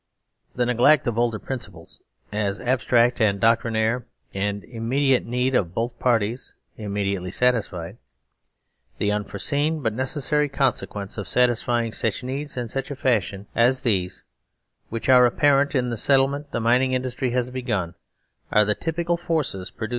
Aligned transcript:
The 0.55 0.65
neglect 0.65 1.05
of 1.05 1.19
older 1.19 1.37
principles 1.37 1.99
as 2.31 2.59
abstract 2.59 3.21
and 3.21 3.39
doc 3.39 3.61
trinaire; 3.61 4.05
the 4.31 4.63
immediate 4.67 5.27
need 5.27 5.53
of 5.53 5.75
both 5.75 5.99
parties 5.99 6.55
immedi 6.75 7.13
ately 7.13 7.31
satisfied; 7.31 7.97
the 8.97 9.11
unforeseen 9.11 9.81
but 9.83 9.93
necessary 9.93 10.49
conse 10.49 10.83
quence 10.87 11.19
of 11.19 11.27
satisfying 11.27 11.91
such 11.91 12.23
needs 12.23 12.57
in 12.57 12.67
such 12.67 12.89
a 12.89 12.95
fashion 12.95 13.45
all 13.55 13.71
these, 13.73 14.23
which 14.89 15.07
are 15.07 15.27
apparent 15.27 15.75
in 15.75 15.91
the 15.91 15.97
settlement 15.97 16.49
the 16.49 16.59
mining 16.59 16.93
industry 16.93 17.29
has 17.29 17.51
begun, 17.51 17.93
are 18.51 18.65
the 18.65 18.73
typical 18.73 19.17
forces 19.17 19.69
pro 19.69 19.69
ducing 19.69 19.69
the 19.69 19.77
Servile 19.77 19.87
State. 19.87 19.89